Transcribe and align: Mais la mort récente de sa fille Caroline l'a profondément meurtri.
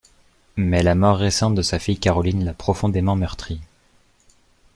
Mais 0.57 0.81
la 0.81 0.95
mort 0.95 1.17
récente 1.19 1.53
de 1.53 1.61
sa 1.61 1.77
fille 1.77 1.99
Caroline 1.99 2.43
l'a 2.43 2.55
profondément 2.55 3.15
meurtri. 3.15 3.61